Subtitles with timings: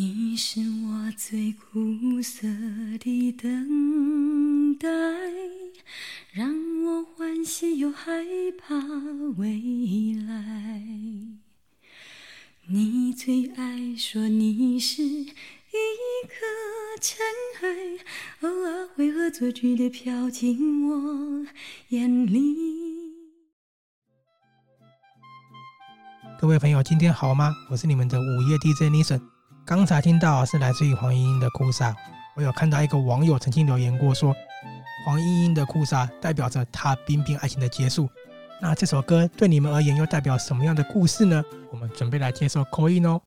[0.00, 2.46] 你是我最苦涩
[3.00, 4.88] 的等待，
[6.30, 6.48] 让
[6.84, 8.24] 我欢喜又害
[8.56, 8.76] 怕
[9.38, 10.84] 未来。
[12.68, 15.26] 你最爱说你是一
[16.28, 16.46] 颗
[17.00, 17.18] 尘
[17.62, 21.44] 埃，偶尔会恶作剧的飘进我
[21.88, 22.54] 眼里。
[26.40, 27.52] 各位朋友，今天好吗？
[27.72, 29.37] 我是你们的午夜 DJ Nissan。
[29.68, 31.90] 刚才听到是来自于黄莺莺的《哭砂》，
[32.34, 34.34] 我有看到一个网友曾经留言过说，
[35.04, 38.08] 黄莺莺的《哭砂》代表着他冰冰爱情的结束。
[38.62, 41.44] 那这首歌对你们而言又代表什么样的故事呢？
[41.70, 43.20] 我们准备来接受 call in 哦。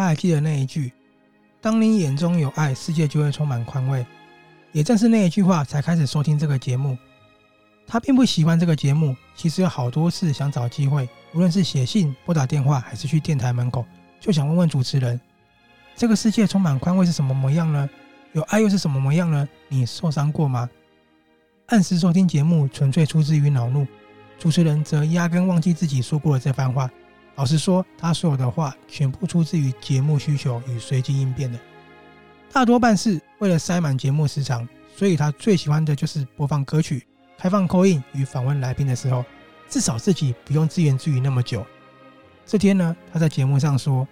[0.00, 0.90] 他还记得那一句
[1.60, 4.06] ：“当你眼中有爱，世界就会充满宽慰。”
[4.72, 6.96] 也正是那一句话，才开始收听这个节目。
[7.86, 13.84] 他并不喜欢这个节目，其实有好多次想找机会，无论是写信、拨打电话，还是去电台门口，
[14.18, 15.20] 就想问问主持人
[15.94, 17.86] ：“这个世界充满宽慰是什么模样呢？
[18.32, 19.46] 有爱又是什么模样呢？
[19.68, 20.66] 你受伤过吗？”
[21.68, 23.86] 按时收听节目，纯粹出自于恼怒，
[24.38, 26.90] 主持人则压根忘记自己说过的这番话。
[27.40, 31.58] 老实说，他所有的话全部出自于节目需求与随机应变的，
[32.52, 34.68] 大多半是为了塞满节目时长。
[34.94, 37.02] 所以他最喜欢的就是播放歌曲、
[37.38, 39.24] 开放 call in 与访问来宾的时候，
[39.70, 41.64] 至少自己不用自言自语那么久。
[42.44, 44.06] 这天呢，他在节目上说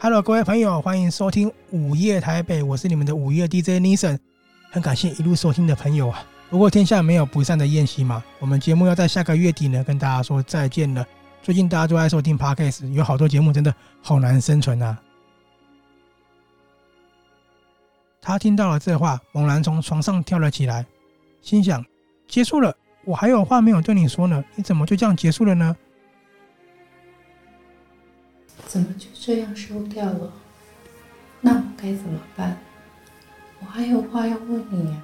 [0.00, 4.18] ：“Hello，各位朋友，欢迎收听午夜台北，我是你们的午夜 DJ Nissan，
[4.70, 6.24] 很感谢一路收听的朋友啊。
[6.48, 11.06] 不过天下没有不散的宴席嘛，我们节目要在下个月底呢跟大家说再见了。”
[11.46, 15.00] 最近大家都爱收听 Podcast，有好多节目真的好难生存啊！
[18.20, 20.84] 他听到了这话，猛然从床上跳了起来，
[21.42, 21.86] 心想：
[22.26, 25.76] 结束了，我还有话没有对你说呢，你怎么就这样结束了呢？
[28.66, 30.32] 怎么就这样收掉了？
[31.40, 32.58] 那我该怎么办？
[33.60, 35.02] 我还有话要问你呀。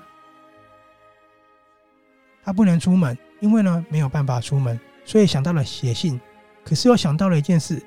[2.43, 6.21] 他不能出门，因为呢没有办法出门，所以想到了写信。
[6.65, 7.83] 可是又想到了一件事，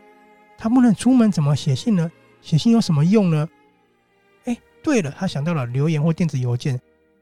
[0.57, 2.11] 他不能出门，怎么写信呢？
[2.41, 3.49] 写信有什么用呢？
[4.45, 6.79] 哎，对了，他想到了留言或电子邮件，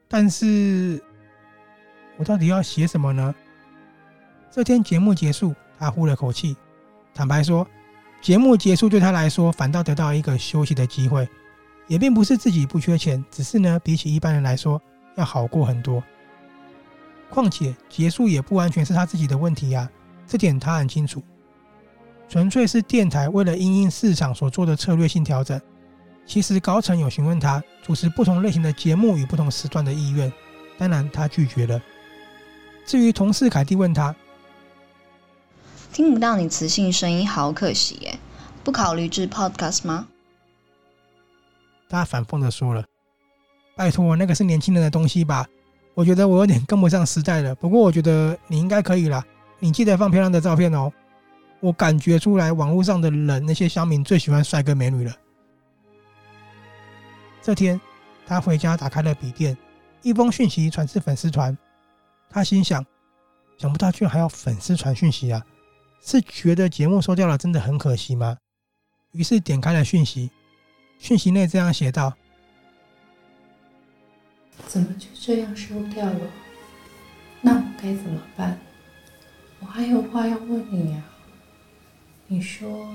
[0.08, 1.02] 但是
[2.16, 3.34] 我到底要写什么呢？
[4.50, 6.56] 这天节目结束，他呼了口气，
[7.14, 7.66] 坦白说，
[8.20, 11.28] 节目结束对他来说反倒得到一个休息的机会，
[11.86, 14.80] 也并不是自己不缺钱，只是呢，比起一般人来说
[15.16, 16.02] 要好过很多。
[17.30, 19.90] 况且结束也不完全是他自己的问题呀，
[20.26, 21.22] 这点他很清楚。
[22.34, 25.60] 纯粹是电台为了因应市场所做的策略性调整。
[26.26, 30.32] 其实高层有询问他主持不同类型的节目与不同时段的意愿，
[30.76, 31.80] 当然他拒绝了。
[32.84, 34.12] 至于同事凯蒂问他，
[35.92, 38.18] 听不到你磁性声音，好可惜耶，
[38.64, 40.08] 不考虑制 Podcast 吗？
[41.88, 42.84] 他反讽的说了
[43.78, 45.46] ：“拜托，那个是年轻人的东西吧？
[45.94, 47.54] 我觉得我有点跟不上时代了。
[47.54, 49.24] 不过我觉得你应该可以啦，
[49.60, 50.92] 你记得放漂亮的照片哦。”
[51.64, 55.16] 我感觉出来，网络上的人那些乡民最喜欢帅哥美女了。
[57.40, 57.80] 这天，
[58.26, 59.56] 他回家打开了笔电，
[60.02, 61.56] 一封讯息传至粉丝团。
[62.28, 62.84] 他心想：
[63.56, 65.42] 想不到居然还要粉丝传讯息啊！
[66.02, 68.36] 是觉得节目收掉了真的很可惜吗？
[69.12, 70.30] 于是点开了讯息，
[70.98, 72.12] 讯息内这样写道
[74.68, 76.20] ：“怎么就这样收掉了？
[77.40, 78.58] 那我该怎么办？
[79.60, 81.02] 我还有话要问你呀。”
[82.34, 82.92] 你说，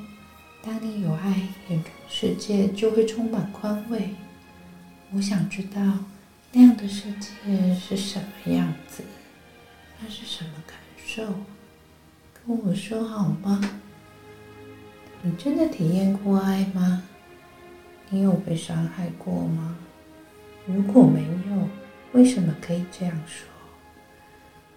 [0.62, 1.30] 当你有爱，
[1.70, 4.10] 眼中世界就会充满宽慰。
[5.14, 5.82] 我想知道
[6.52, 9.02] 那样的世界是什么样子，
[10.02, 10.76] 那是什么感
[11.06, 11.24] 受？
[12.46, 13.62] 跟我说好吗？
[15.22, 17.04] 你真的体验过爱吗？
[18.10, 19.78] 你有被伤害过吗？
[20.66, 21.70] 如果没有，
[22.12, 23.48] 为什么可以这样说？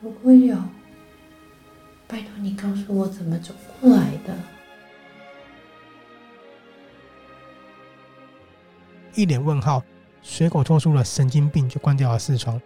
[0.00, 0.56] 如果有，
[2.06, 4.36] 拜托你告诉我怎么走过来的。
[9.14, 9.82] 一脸问号，
[10.22, 12.60] 随口说出了神经病，就关掉了视窗。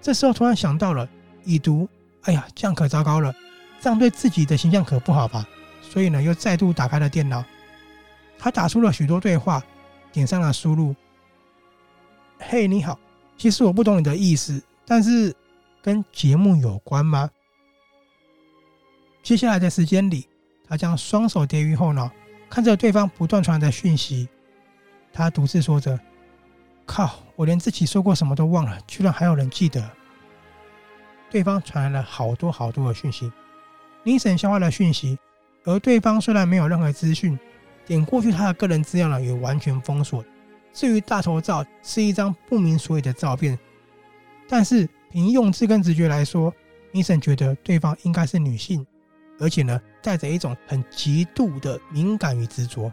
[0.00, 1.08] 这时候突然想到了
[1.44, 1.88] 已读，
[2.22, 3.34] 哎呀，这样可糟糕了，
[3.80, 5.46] 这样对自己的形象可不好吧？
[5.82, 7.44] 所以呢，又再度打开了电脑。
[8.38, 9.62] 他打出了许多对话，
[10.12, 10.94] 点上了输入。
[12.38, 12.98] 嘿，你好，
[13.38, 15.34] 其实我不懂你的意思，但是
[15.80, 17.30] 跟节目有关吗？
[19.22, 20.28] 接下来的时间里，
[20.68, 22.10] 他将双手叠于后脑，
[22.50, 24.28] 看着对方不断传来的讯息，
[25.14, 25.98] 他独自说着
[26.84, 29.88] ：“靠，我连自己说过什么都忘了，居然还有人记得。”
[31.30, 33.32] 对方传来了好多好多的讯息，
[34.02, 35.18] 尼森消化了讯息，
[35.64, 37.38] 而对方虽然没有任何资讯，
[37.86, 40.24] 点过去他的个人资料呢也完全封锁。
[40.72, 43.56] 至于大头照是一张不明所以的照片，
[44.48, 46.52] 但是凭用字跟直觉来说，
[46.90, 48.84] 尼森觉得对方应该是女性，
[49.38, 52.92] 而且呢带着一种很极度的敏感与执着，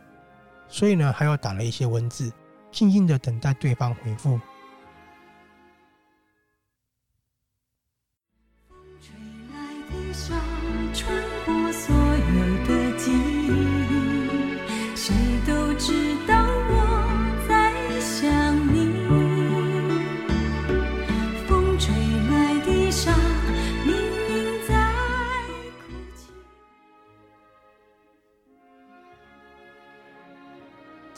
[0.71, 2.31] 所以呢还要打了一些文字，
[2.71, 4.39] 静静的等待对方回复
[9.01, 9.13] 吹
[9.51, 9.57] 来
[9.91, 10.33] 的沙
[10.93, 11.13] 穿
[11.45, 12.00] 过所。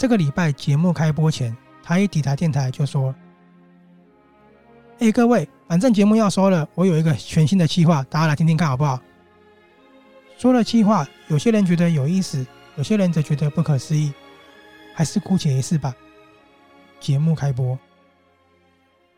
[0.04, 3.16] 这个礼拜节目开播前，他一抵达电台就说
[5.00, 9.00] ：“哎，各位，反正节目要收了，我有一个全新的企划，大家来听听看好不好？”
[10.38, 12.46] 说了企划，有些人觉得有意思，
[12.76, 14.12] 有些人则觉得不可思议，
[14.94, 15.96] 还是姑且一试吧。
[17.00, 17.80] 节目开播，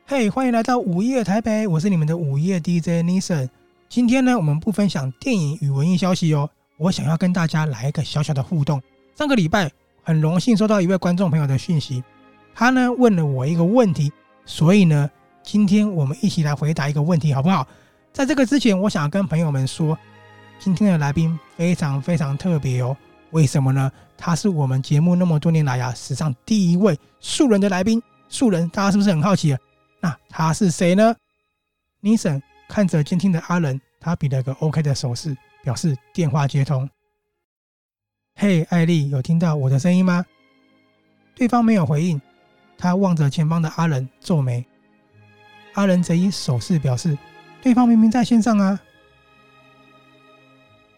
[0.06, 3.50] 嘿，欢迎来到午夜台北，我是你们的午夜 DJ Nissan。
[3.90, 6.48] 今天呢，我们不分享电影与文艺消息哦，
[6.78, 8.80] 我想要跟大家来一个小小的互动。
[9.16, 9.72] 上个礼拜。
[10.06, 12.04] 很荣幸收到一位观众朋友的讯息，
[12.54, 14.14] 他呢问了我一个问题，
[14.46, 15.10] 所以呢，
[15.42, 17.68] 今天我们一起来回答一个问题，好不好？
[18.14, 19.98] 在这个之前，我想跟朋友们说，
[20.60, 22.96] 今天的来宾非常非常特别哦。
[23.32, 23.92] 为什么呢？
[24.16, 28.00] 他是我们节目那么多年来啊，史上第一位素人的来宾。
[28.30, 29.60] 素人，大家是不是很好奇啊？
[30.02, 31.16] 那他是谁呢？
[32.00, 36.88] 尼森看着监听的阿仁，他比了个 OK 的手势，表示电话接通。
[38.46, 40.24] 嘿，艾丽，有听到我的声音吗？
[41.34, 42.22] 对方没有回应，
[42.78, 44.64] 他望着前方的阿仁，皱眉。
[45.74, 47.18] 阿仁则以手势表示，
[47.60, 48.80] 对方明明在线上啊。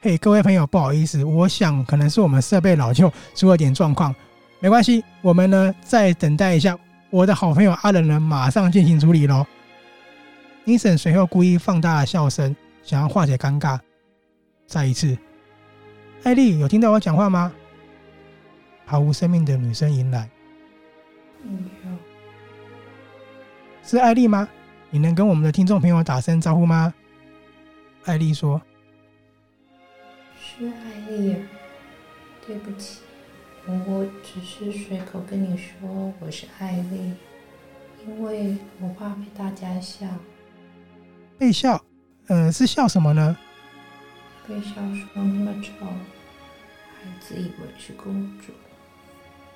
[0.02, 4.14] 嘿，各位朋友，不好意思，我想可能是我们设备老旧，出了点状况，
[4.60, 6.78] 没关系，我们呢再等待一下，
[7.10, 9.46] 我的好朋友阿仁呢马上进行处理喽。
[10.66, 12.54] 尼森随后故意放大了笑声，
[12.84, 13.80] 想要化解尴尬，
[14.68, 15.18] 再一次。
[16.24, 17.54] 艾丽，有听到我讲话吗？
[18.86, 20.30] 毫无生命的女声迎来。
[23.84, 24.48] 是艾丽吗？
[24.90, 26.94] 你能跟我们的听众朋友打声招呼吗？
[28.06, 28.62] 艾丽说
[30.36, 31.40] ：“是艾丽啊，
[32.46, 33.02] 对不起，
[33.66, 37.14] 我只是随口跟你说我是艾丽，
[38.06, 40.06] 因为我怕被大家笑。”
[41.38, 41.82] 被笑？
[42.28, 43.38] 呃，是笑什么呢？
[44.48, 48.54] 被笑说那么丑，还自以为是公主，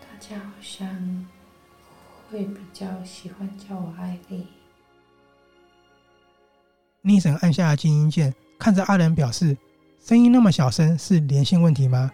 [0.01, 1.25] 大家好像
[2.29, 4.45] 会比较喜欢叫我艾丽。
[6.99, 9.57] 尼神按下了静音键，看着阿仁表示
[10.03, 12.11] ：“声音那么小声，是连线问题吗？”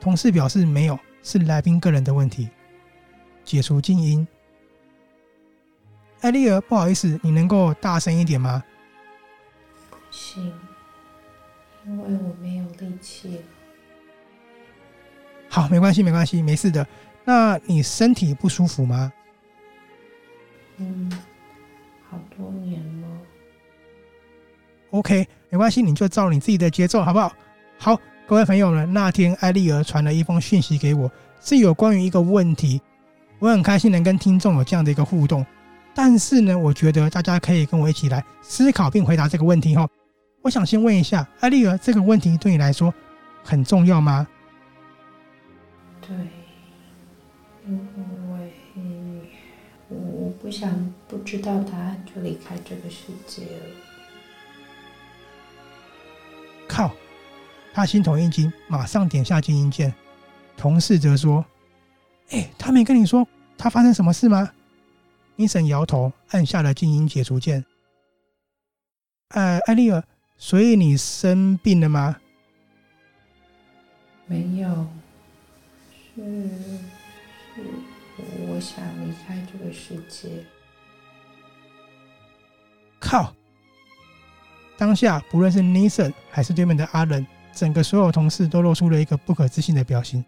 [0.00, 2.48] 同事表示：“没有，是来宾个人的问题。”
[3.44, 4.26] 解除静音。
[6.20, 8.62] 艾丽儿，不好意思，你能够大声一点吗？
[9.90, 10.52] 不行。
[11.88, 13.40] 因为我没有力气。
[15.48, 16.86] 好，没关系，没关系，没事的。
[17.24, 19.10] 那你身体不舒服吗？
[20.76, 21.10] 嗯，
[22.10, 23.08] 好多年了。
[24.90, 27.32] OK，没关系，你就照你自己的节奏，好不好？
[27.78, 32.80] 好，各位朋友们，那天艾丽儿传了一封讯息给我，是有关于一个问题。
[33.38, 35.46] 我很开心能跟听众有这样的一个互动，
[35.94, 39.88] 但是呢，我觉得大家可以跟我一起来思考并回答这个问题哈。
[40.42, 42.94] 我想先问一下艾丽儿，这个问题对你来说
[43.44, 44.26] 很重要吗？
[46.00, 46.16] 对，
[47.66, 47.78] 因
[48.32, 48.52] 为
[49.88, 53.74] 我不想不知道答案就离开这个世界了。
[56.66, 56.90] 靠！
[57.74, 59.92] 他心头一惊，马上点下静音键。
[60.56, 61.44] 同事则说
[62.30, 63.26] ：“哎，他没跟你说
[63.56, 64.50] 他发生什么事吗？”
[65.36, 67.64] 尼森摇头，按下了静音解除键。
[69.28, 70.02] 呃，艾丽儿。
[70.40, 72.16] 所以你生病了吗？
[74.26, 74.86] 没有，
[76.14, 76.48] 是
[77.56, 77.62] 是，
[78.46, 80.44] 我想离开这个世界。
[83.00, 83.34] 靠！
[84.76, 90.24] 当下不论是尼森还是对面的阿仁，整个所有同事都露出了一个不可置信的表情。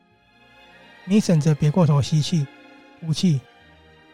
[1.05, 2.45] 尼森则别过头吸气、
[3.01, 3.41] 呼气，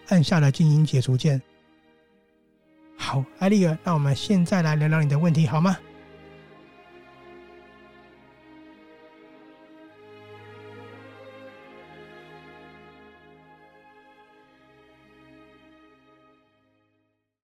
[0.08, 1.40] 按下了静音解除键。
[2.96, 5.76] 好，艾丽尔，那我们现在来聊聊你的问题好吗？